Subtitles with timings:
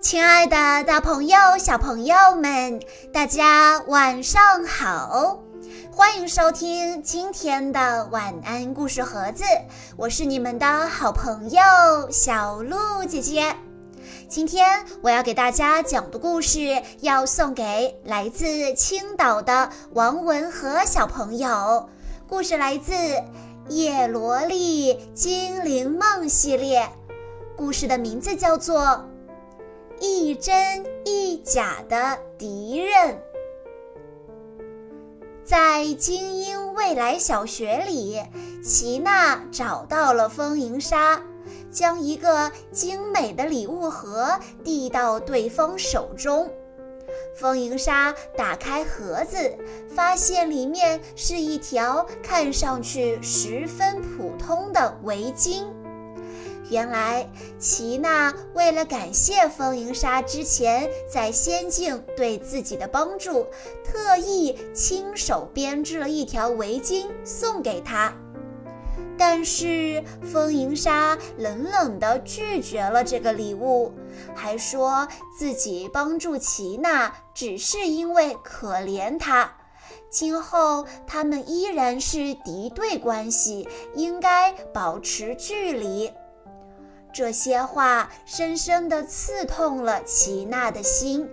[0.00, 2.80] 亲爱的，大朋友、小朋友们，
[3.12, 5.42] 大家晚上好！
[5.92, 9.44] 欢迎收听今天的晚安故事盒子，
[9.98, 11.60] 我是你们的好朋友
[12.10, 13.54] 小鹿姐姐。
[14.26, 21.90] 今天我要给大家讲的故事，要送给来自青岛的王文和小朋友。
[22.26, 22.94] 故事来自
[23.68, 26.88] 《叶罗丽精灵梦》系列，
[27.54, 29.04] 故事的名字叫做。
[30.30, 33.20] 一真一假的敌人，
[35.42, 38.22] 在精英未来小学里，
[38.62, 41.20] 齐娜找到了风银沙，
[41.72, 46.48] 将一个精美的礼物盒递到对方手中。
[47.34, 49.58] 风银沙打开盒子，
[49.96, 55.64] 发现里面是一条看上去十分普通的围巾。
[56.70, 63.46] 原来，齐娜为了感谢风银沙之前在仙境对自己的帮助，
[63.84, 68.12] 特意亲手编织了一条围巾送给他。
[69.18, 73.92] 但是，风银沙冷冷地拒绝了这个礼物，
[74.34, 79.52] 还说自己帮助齐娜只是因为可怜她，
[80.08, 86.10] 今后他们依然是敌对关系，应该保持距离。
[87.12, 91.28] 这些话深深地刺痛了齐娜的心，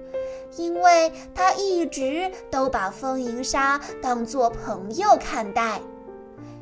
[0.57, 5.79] 因为她一直都把风银沙当作朋友看待。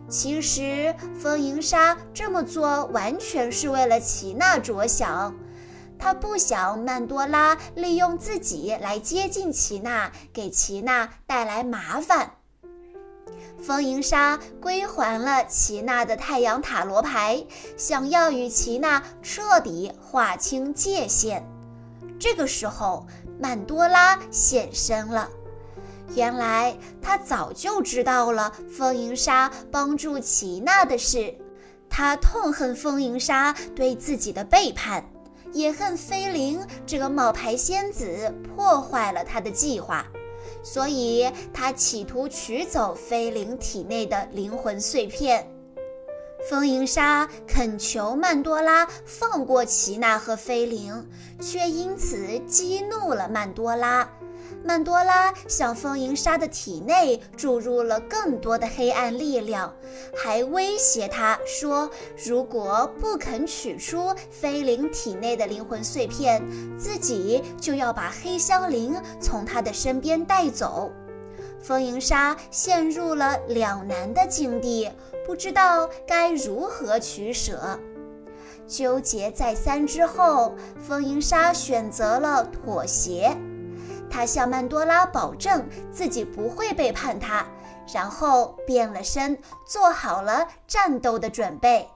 [0.07, 5.33] 其实，风银沙这么做完全是为了齐娜着想，
[5.97, 12.33] 他不想曼多拉利用自己来接近齐娜，给齐娜带来麻烦。
[13.61, 17.43] 风银沙归还了齐娜的太阳塔罗牌，
[17.75, 21.43] 想要与齐娜彻底划清界限。
[22.19, 23.07] 这个时候，
[23.39, 25.29] 曼多拉现身了。
[26.13, 31.35] 原来他早就知道了风银沙帮助齐娜的事，
[31.89, 35.03] 他痛恨风银沙对自己的背叛，
[35.51, 40.05] 也恨菲灵这个冒牌仙子破坏了他的计划。
[40.65, 45.47] 所以，他企图取走菲灵体内的灵魂碎片。
[46.49, 51.07] 风银沙恳求曼多拉放过齐娜和菲灵，
[51.39, 54.09] 却因此激怒了曼多拉。
[54.65, 59.71] 曼多拉向风银沙的体内注入了更多的黑暗力量，
[60.17, 61.87] 还威胁他说
[62.25, 66.41] ：“如果不肯取出菲灵体内的灵魂碎片，
[66.79, 70.91] 自己就要把黑香菱从他的身边带走。”
[71.61, 74.89] 风银沙陷入了两难的境地，
[75.27, 77.79] 不知道该如何取舍。
[78.67, 80.55] 纠结再三之后，
[80.87, 83.37] 风银沙选择了妥协。
[84.15, 87.45] 他向曼多拉保证自己不会背叛他，
[87.93, 89.37] 然后变了身，
[89.67, 91.89] 做好了战斗的准备。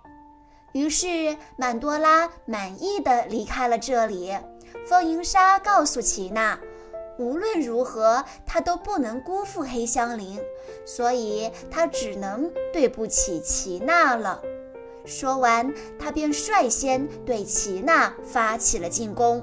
[0.74, 4.38] 于是曼多拉满意的离开了这里。
[4.86, 6.60] 风银沙告诉齐娜，
[7.18, 10.42] 无论如何，他都不能辜负黑香菱，
[10.86, 14.42] 所以他只能对不起齐娜了。
[15.06, 19.42] 说完，他便率先对齐娜发起了进攻。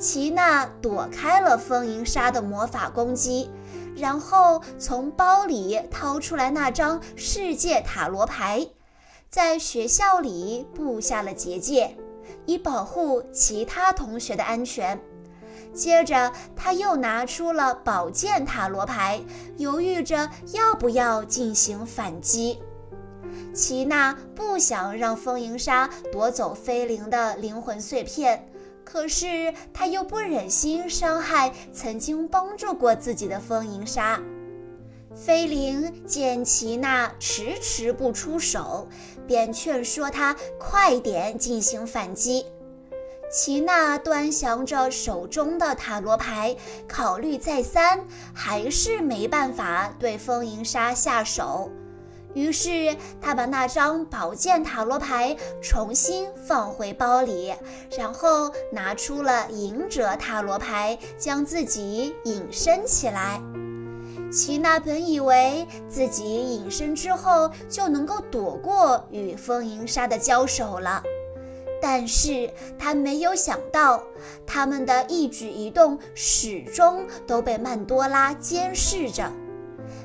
[0.00, 3.50] 齐娜躲开了风银沙的魔法攻击，
[3.94, 8.66] 然后从包里掏出来那张世界塔罗牌，
[9.28, 11.94] 在学校里布下了结界，
[12.46, 14.98] 以保护其他同学的安全。
[15.74, 19.20] 接着，他又拿出了宝剑塔罗牌，
[19.58, 22.58] 犹豫着要不要进行反击。
[23.52, 28.49] 齐娜不想让风银沙夺走菲灵的灵魂碎片。
[28.84, 34.20] 可是他又不忍心伤害曾经帮助过自己的风银沙。
[35.14, 38.88] 菲灵见齐娜迟迟不出手，
[39.26, 42.46] 便劝说她快点进行反击。
[43.30, 46.56] 齐娜端详着手中的塔罗牌，
[46.88, 51.70] 考虑再三，还是没办法对风银沙下手。
[52.34, 57.52] 于是，他把那张宝剑塔罗牌重新放回包里，
[57.98, 63.40] 然后拿出了隐者塔罗牌，将自己隐身起来。
[64.32, 71.02] 齐娜本以为自己隐身之后就能够躲过与风银沙的交手了，
[71.82, 72.48] 但是
[72.78, 74.00] 他没有想到，
[74.46, 79.28] 他们的一举一动始终都被曼多拉监视着。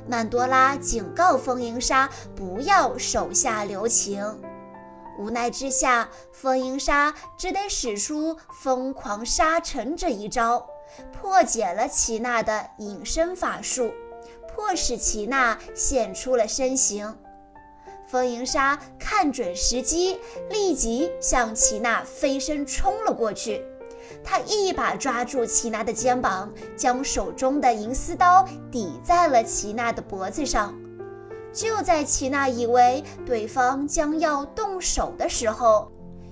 [0.08, 4.24] 曼多拉警告风银沙不要手下留情。
[5.18, 10.68] 无奈之下，风音沙只得使出疯狂沙尘这一招，
[11.14, 13.92] 破解了齐娜的隐身法术，
[14.54, 17.18] 迫使齐娜现出了身形。
[18.06, 20.20] 风银沙看准时机，
[20.50, 23.66] 立即向齐娜飞身冲了过去。
[24.24, 30.74] 他一把抓住齐娜的肩膀，将手中的银丝刀抵在了齐娜的脖子上。
[31.54, 35.90] 就在齐娜以为对方将要动手的时候，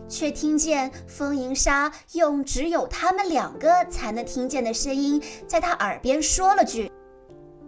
[0.09, 6.91] 却听见风银沙用只有他们两个才能听见的声音，在他耳边说了句：“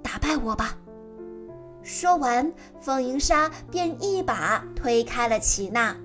[0.03, 0.77] 打败我吧。”
[1.81, 5.95] 说完，风银沙便一把推开了齐娜。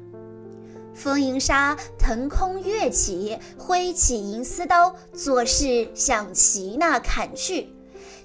[0.94, 7.74] 风银沙腾空跃起，挥起银丝刀，作势向齐娜砍去。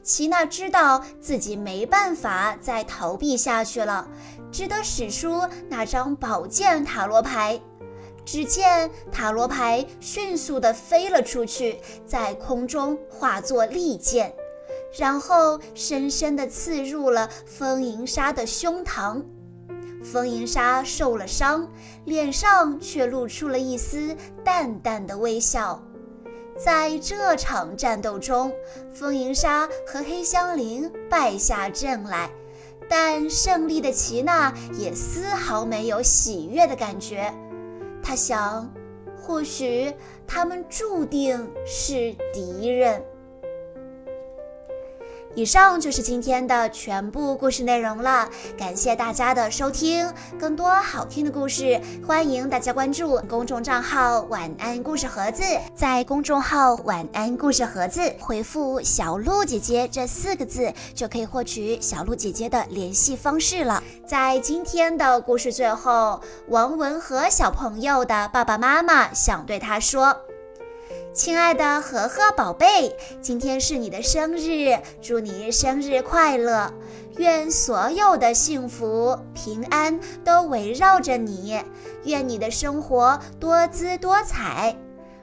[0.03, 4.07] 齐娜知道自己没办法再逃避下去了，
[4.51, 7.59] 只得使出那张宝剑塔罗牌。
[8.23, 14.33] 只见塔罗牌迅速地飞了出去，在空中化作利剑。
[14.97, 19.21] 然后深深地刺入了风银沙的胸膛，
[20.05, 21.67] 风银沙受了伤，
[22.05, 25.81] 脸上却露出了一丝淡淡的微笑。
[26.57, 28.53] 在这场战斗中，
[28.93, 32.29] 风银沙和黑香菱败下阵来，
[32.87, 37.33] 但胜利的齐娜也丝毫没有喜悦的感觉。
[38.01, 38.71] 她想，
[39.19, 39.91] 或许
[40.27, 43.03] 他们注定是敌人。
[45.35, 50.09] 以上就是今天的全部故事内容了，感谢大家的收听。
[50.39, 55.43] 更多好听的故事，欢迎大家关注公众账号“晚安故事盒子”。
[55.75, 63.83] 在公众号“晚安故事盒子”回复“小鹿姐姐”这四个字，就可以获取小鹿姐姐的联系方式了。
[64.07, 70.15] 在今天的故事最后，王文和小朋友的爸爸妈妈想对他说。
[71.15, 76.73] 亲爱的和和宝贝，今天是你的生日，祝你生日快乐！
[77.15, 81.57] 愿所有的幸福、平安都围绕着你，
[82.03, 84.75] 愿你的生活多姿多彩。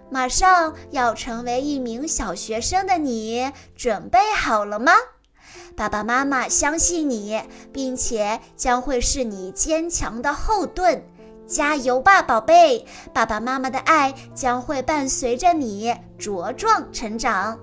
[0.08, 4.94] 马上要成为一名小学生的你，准备好了吗？
[5.76, 7.38] 爸爸妈妈相信你，
[7.70, 11.04] 并且将会是你坚强的后盾。
[11.46, 12.84] 加油吧，宝贝！
[13.12, 17.58] 爸爸妈妈的爱将会伴随着你茁壮成长。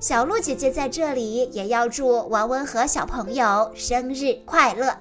[0.00, 4.96] 小鹿姐姐在这里也要祝王文和小朋友生日快乐。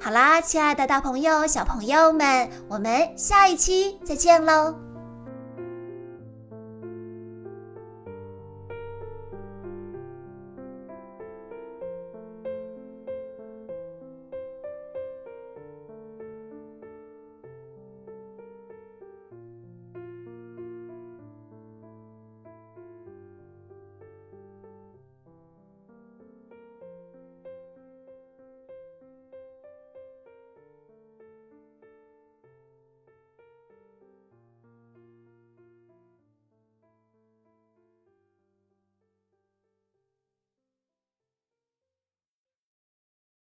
[0.00, 4.85] 好啦，亲爱的大朋友、小朋友们，我们下一期再见喽！